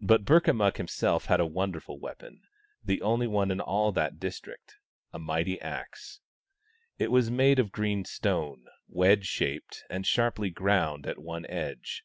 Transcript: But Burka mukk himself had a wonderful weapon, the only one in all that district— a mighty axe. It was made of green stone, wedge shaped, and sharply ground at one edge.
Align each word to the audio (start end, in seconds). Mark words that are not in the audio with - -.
But 0.00 0.24
Burka 0.24 0.50
mukk 0.50 0.78
himself 0.78 1.26
had 1.26 1.38
a 1.38 1.46
wonderful 1.46 1.96
weapon, 1.96 2.40
the 2.84 3.00
only 3.00 3.28
one 3.28 3.52
in 3.52 3.60
all 3.60 3.92
that 3.92 4.18
district— 4.18 4.74
a 5.14 5.20
mighty 5.20 5.60
axe. 5.60 6.18
It 6.98 7.12
was 7.12 7.30
made 7.30 7.60
of 7.60 7.70
green 7.70 8.04
stone, 8.04 8.66
wedge 8.88 9.26
shaped, 9.26 9.84
and 9.88 10.04
sharply 10.04 10.50
ground 10.50 11.06
at 11.06 11.20
one 11.20 11.46
edge. 11.46 12.04